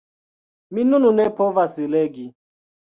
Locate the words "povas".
1.39-1.81